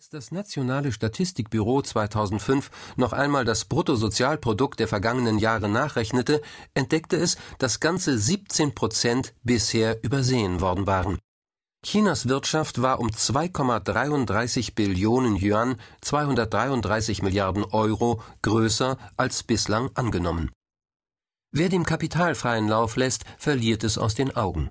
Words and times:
Als 0.00 0.08
das 0.08 0.32
Nationale 0.32 0.92
Statistikbüro 0.92 1.82
2005 1.82 2.70
noch 2.96 3.12
einmal 3.12 3.44
das 3.44 3.66
Bruttosozialprodukt 3.66 4.80
der 4.80 4.88
vergangenen 4.88 5.38
Jahre 5.38 5.68
nachrechnete, 5.68 6.40
entdeckte 6.72 7.18
es, 7.18 7.36
dass 7.58 7.80
ganze 7.80 8.16
17 8.16 8.74
Prozent 8.74 9.34
bisher 9.42 10.02
übersehen 10.02 10.62
worden 10.62 10.86
waren. 10.86 11.18
Chinas 11.84 12.30
Wirtschaft 12.30 12.80
war 12.80 12.98
um 12.98 13.08
2,33 13.08 14.74
Billionen 14.74 15.36
Yuan, 15.36 15.76
233 16.00 17.20
Milliarden 17.20 17.64
Euro, 17.64 18.22
größer 18.40 18.96
als 19.18 19.42
bislang 19.42 19.90
angenommen. 19.92 20.50
Wer 21.52 21.68
dem 21.68 21.84
Kapital 21.84 22.34
freien 22.34 22.68
Lauf 22.68 22.96
lässt, 22.96 23.24
verliert 23.36 23.84
es 23.84 23.98
aus 23.98 24.14
den 24.14 24.34
Augen. 24.34 24.70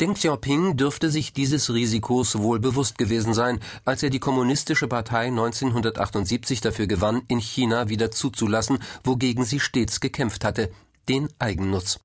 Deng 0.00 0.14
Xiaoping 0.14 0.76
dürfte 0.76 1.10
sich 1.10 1.32
dieses 1.32 1.72
Risikos 1.72 2.38
wohl 2.38 2.58
bewusst 2.58 2.98
gewesen 2.98 3.34
sein, 3.34 3.60
als 3.84 4.02
er 4.02 4.10
die 4.10 4.18
Kommunistische 4.18 4.88
Partei 4.88 5.26
1978 5.26 6.60
dafür 6.60 6.86
gewann, 6.86 7.22
in 7.28 7.38
China 7.38 7.88
wieder 7.88 8.10
zuzulassen, 8.10 8.78
wogegen 9.04 9.44
sie 9.44 9.60
stets 9.60 10.00
gekämpft 10.00 10.44
hatte, 10.44 10.72
den 11.08 11.28
Eigennutz. 11.38 12.00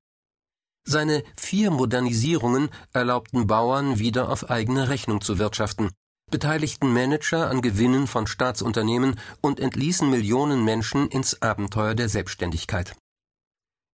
Seine 0.86 1.22
vier 1.36 1.70
Modernisierungen 1.70 2.68
erlaubten 2.92 3.46
Bauern 3.46 3.98
wieder 3.98 4.30
auf 4.30 4.48
eigene 4.48 4.88
Rechnung 4.88 5.20
zu 5.20 5.38
wirtschaften, 5.38 5.90
beteiligten 6.30 6.92
Manager 6.92 7.50
an 7.50 7.62
Gewinnen 7.62 8.06
von 8.06 8.26
Staatsunternehmen 8.26 9.18
und 9.40 9.60
entließen 9.60 10.08
Millionen 10.08 10.64
Menschen 10.64 11.08
ins 11.08 11.42
Abenteuer 11.42 11.94
der 11.94 12.08
Selbstständigkeit. 12.08 12.94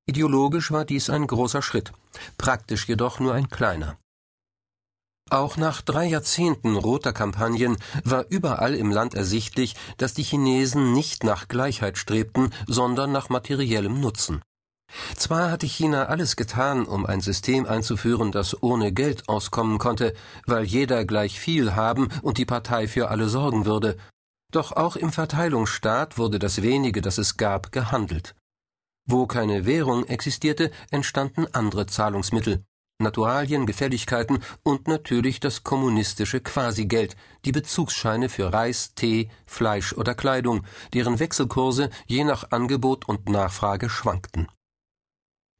Ideologisch 0.06 0.70
war 0.70 0.84
dies 0.84 1.08
ein 1.08 1.26
großer 1.26 1.62
Schritt, 1.62 1.92
praktisch 2.36 2.88
jedoch 2.88 3.20
nur 3.20 3.34
ein 3.34 3.48
kleiner. 3.48 3.98
Auch 5.30 5.56
nach 5.56 5.80
drei 5.80 6.04
Jahrzehnten 6.04 6.76
roter 6.76 7.14
Kampagnen 7.14 7.78
war 8.04 8.26
überall 8.28 8.74
im 8.74 8.90
Land 8.90 9.14
ersichtlich, 9.14 9.74
dass 9.96 10.12
die 10.12 10.22
Chinesen 10.22 10.92
nicht 10.92 11.24
nach 11.24 11.48
Gleichheit 11.48 11.96
strebten, 11.96 12.52
sondern 12.66 13.10
nach 13.10 13.30
materiellem 13.30 14.00
Nutzen. 14.00 14.42
Zwar 15.16 15.50
hatte 15.50 15.66
China 15.66 16.04
alles 16.06 16.36
getan, 16.36 16.84
um 16.84 17.06
ein 17.06 17.22
System 17.22 17.66
einzuführen, 17.66 18.32
das 18.32 18.62
ohne 18.62 18.92
Geld 18.92 19.28
auskommen 19.28 19.78
konnte, 19.78 20.14
weil 20.46 20.64
jeder 20.64 21.06
gleich 21.06 21.40
viel 21.40 21.74
haben 21.74 22.08
und 22.22 22.36
die 22.36 22.44
Partei 22.44 22.86
für 22.86 23.08
alle 23.08 23.28
sorgen 23.28 23.64
würde, 23.64 23.96
doch 24.52 24.72
auch 24.72 24.94
im 24.94 25.10
Verteilungsstaat 25.10 26.16
wurde 26.18 26.38
das 26.38 26.62
wenige, 26.62 27.00
das 27.00 27.18
es 27.18 27.36
gab, 27.38 27.72
gehandelt. 27.72 28.36
Wo 29.06 29.26
keine 29.26 29.66
Währung 29.66 30.06
existierte, 30.06 30.70
entstanden 30.90 31.46
andere 31.52 31.86
Zahlungsmittel, 31.86 32.64
Naturalien, 32.98 33.66
Gefälligkeiten 33.66 34.38
und 34.62 34.86
natürlich 34.86 35.40
das 35.40 35.64
kommunistische 35.64 36.40
Quasigeld, 36.40 37.16
die 37.44 37.52
Bezugsscheine 37.52 38.28
für 38.28 38.52
Reis, 38.52 38.94
Tee, 38.94 39.30
Fleisch 39.46 39.92
oder 39.92 40.14
Kleidung, 40.14 40.64
deren 40.92 41.18
Wechselkurse 41.18 41.90
je 42.06 42.24
nach 42.24 42.50
Angebot 42.50 43.08
und 43.08 43.28
Nachfrage 43.28 43.90
schwankten. 43.90 44.48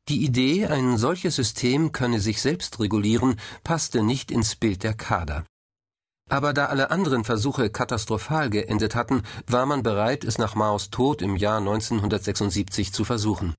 Die 0.08 0.24
Idee, 0.24 0.66
ein 0.66 0.96
solches 0.96 1.36
System 1.36 1.90
könne 1.92 2.20
sich 2.20 2.40
selbst 2.40 2.78
regulieren, 2.78 3.40
passte 3.64 4.02
nicht 4.02 4.30
ins 4.30 4.54
Bild 4.54 4.82
der 4.84 4.94
Kader. 4.94 5.44
Aber 6.30 6.52
da 6.52 6.66
alle 6.66 6.90
anderen 6.90 7.24
Versuche 7.24 7.70
katastrophal 7.70 8.50
geendet 8.50 8.94
hatten, 8.94 9.22
war 9.46 9.66
man 9.66 9.82
bereit, 9.82 10.24
es 10.24 10.38
nach 10.38 10.54
Maos 10.54 10.90
Tod 10.90 11.20
im 11.22 11.36
Jahr 11.36 11.58
1976 11.58 12.92
zu 12.92 13.04
versuchen. 13.04 13.54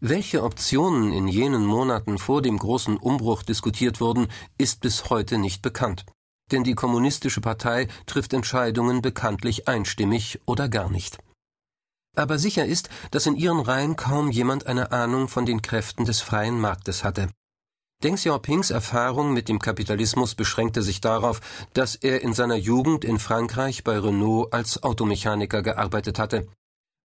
Welche 0.00 0.42
Optionen 0.42 1.12
in 1.12 1.26
jenen 1.26 1.64
Monaten 1.64 2.18
vor 2.18 2.42
dem 2.42 2.58
großen 2.58 2.98
Umbruch 2.98 3.42
diskutiert 3.42 4.00
wurden, 4.00 4.28
ist 4.58 4.80
bis 4.80 5.08
heute 5.08 5.38
nicht 5.38 5.62
bekannt. 5.62 6.04
Denn 6.52 6.64
die 6.64 6.74
Kommunistische 6.74 7.40
Partei 7.40 7.88
trifft 8.04 8.34
Entscheidungen 8.34 9.00
bekanntlich 9.00 9.66
einstimmig 9.68 10.40
oder 10.44 10.68
gar 10.68 10.90
nicht. 10.90 11.18
Aber 12.14 12.38
sicher 12.38 12.66
ist, 12.66 12.88
dass 13.10 13.26
in 13.26 13.36
ihren 13.36 13.60
Reihen 13.60 13.96
kaum 13.96 14.30
jemand 14.30 14.66
eine 14.66 14.92
Ahnung 14.92 15.28
von 15.28 15.46
den 15.46 15.62
Kräften 15.62 16.04
des 16.04 16.20
freien 16.20 16.60
Marktes 16.60 17.04
hatte. 17.04 17.28
Deng 18.02 18.16
Xiaopings 18.16 18.70
Erfahrung 18.70 19.32
mit 19.32 19.48
dem 19.48 19.58
Kapitalismus 19.58 20.34
beschränkte 20.34 20.82
sich 20.82 21.00
darauf, 21.00 21.40
dass 21.72 21.94
er 21.94 22.20
in 22.20 22.34
seiner 22.34 22.56
Jugend 22.56 23.06
in 23.06 23.18
Frankreich 23.18 23.84
bei 23.84 23.98
Renault 23.98 24.52
als 24.52 24.82
Automechaniker 24.82 25.62
gearbeitet 25.62 26.18
hatte. 26.18 26.46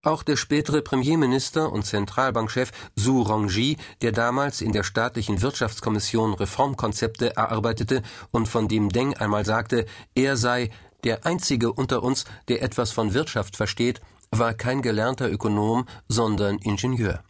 Auch 0.04 0.22
der 0.22 0.36
spätere 0.36 0.82
Premierminister 0.82 1.72
und 1.72 1.86
Zentralbankchef 1.86 2.72
Su 2.94 3.22
Rongji, 3.22 3.78
der 4.02 4.12
damals 4.12 4.60
in 4.60 4.72
der 4.72 4.82
staatlichen 4.82 5.40
Wirtschaftskommission 5.40 6.34
Reformkonzepte 6.34 7.36
erarbeitete 7.36 8.02
und 8.30 8.46
von 8.46 8.68
dem 8.68 8.90
Deng 8.90 9.14
einmal 9.14 9.46
sagte, 9.46 9.86
er 10.14 10.36
sei 10.36 10.68
der 11.04 11.24
einzige 11.24 11.72
unter 11.72 12.02
uns, 12.02 12.26
der 12.48 12.60
etwas 12.60 12.90
von 12.90 13.14
Wirtschaft 13.14 13.56
versteht, 13.56 14.02
war 14.30 14.52
kein 14.52 14.82
gelernter 14.82 15.30
Ökonom, 15.30 15.86
sondern 16.08 16.58
Ingenieur. 16.58 17.24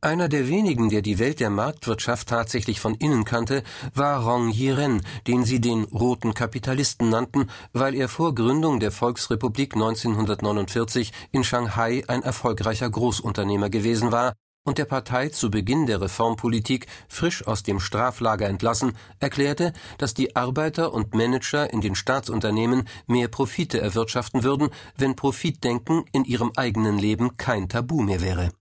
Einer 0.00 0.28
der 0.28 0.46
wenigen, 0.46 0.90
der 0.90 1.02
die 1.02 1.18
Welt 1.18 1.40
der 1.40 1.50
Marktwirtschaft 1.50 2.28
tatsächlich 2.28 2.78
von 2.78 2.94
innen 2.94 3.24
kannte, 3.24 3.64
war 3.94 4.22
Rong 4.22 4.48
Yiren, 4.48 5.02
den 5.26 5.44
sie 5.44 5.60
den 5.60 5.82
roten 5.82 6.34
Kapitalisten 6.34 7.08
nannten, 7.08 7.50
weil 7.72 7.96
er 7.96 8.08
vor 8.08 8.32
Gründung 8.32 8.78
der 8.78 8.92
Volksrepublik 8.92 9.74
1949 9.74 11.12
in 11.32 11.42
Shanghai 11.42 12.04
ein 12.06 12.22
erfolgreicher 12.22 12.88
Großunternehmer 12.88 13.70
gewesen 13.70 14.12
war 14.12 14.34
und 14.64 14.78
der 14.78 14.84
Partei 14.84 15.30
zu 15.30 15.50
Beginn 15.50 15.86
der 15.86 16.00
Reformpolitik 16.00 16.86
frisch 17.08 17.44
aus 17.44 17.64
dem 17.64 17.80
Straflager 17.80 18.46
entlassen, 18.46 18.92
erklärte, 19.18 19.72
dass 19.98 20.14
die 20.14 20.36
Arbeiter 20.36 20.92
und 20.92 21.16
Manager 21.16 21.72
in 21.72 21.80
den 21.80 21.96
Staatsunternehmen 21.96 22.86
mehr 23.08 23.26
Profite 23.26 23.80
erwirtschaften 23.80 24.44
würden, 24.44 24.68
wenn 24.96 25.16
Profitdenken 25.16 26.04
in 26.12 26.24
ihrem 26.24 26.52
eigenen 26.54 26.98
Leben 26.98 27.36
kein 27.36 27.68
Tabu 27.68 28.00
mehr 28.00 28.20
wäre. 28.20 28.52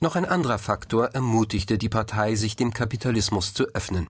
Noch 0.00 0.14
ein 0.14 0.24
anderer 0.24 0.58
Faktor 0.58 1.06
ermutigte 1.08 1.76
die 1.76 1.88
Partei, 1.88 2.36
sich 2.36 2.54
dem 2.54 2.72
Kapitalismus 2.72 3.52
zu 3.52 3.64
öffnen. 3.74 4.06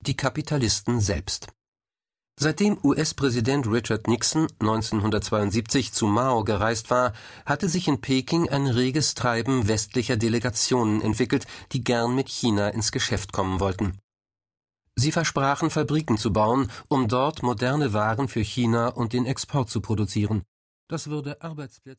Die 0.00 0.16
Kapitalisten 0.16 1.00
selbst. 1.00 1.48
Seitdem 2.38 2.78
US-Präsident 2.84 3.66
Richard 3.66 4.06
Nixon 4.06 4.48
1972 4.60 5.92
zu 5.92 6.06
Mao 6.06 6.44
gereist 6.44 6.90
war, 6.90 7.12
hatte 7.46 7.68
sich 7.68 7.88
in 7.88 8.00
Peking 8.00 8.48
ein 8.48 8.66
reges 8.66 9.14
Treiben 9.14 9.66
westlicher 9.66 10.16
Delegationen 10.16 11.00
entwickelt, 11.00 11.46
die 11.72 11.82
gern 11.82 12.14
mit 12.14 12.28
China 12.28 12.68
ins 12.68 12.92
Geschäft 12.92 13.32
kommen 13.32 13.60
wollten. 13.60 13.98
Sie 14.96 15.10
versprachen, 15.10 15.70
Fabriken 15.70 16.16
zu 16.16 16.32
bauen, 16.32 16.70
um 16.88 17.08
dort 17.08 17.42
moderne 17.42 17.92
Waren 17.92 18.28
für 18.28 18.40
China 18.42 18.88
und 18.88 19.12
den 19.12 19.26
Export 19.26 19.68
zu 19.68 19.80
produzieren. 19.80 20.42
Das 20.88 21.08
würde 21.08 21.40
Arbeitsplätze 21.40 21.92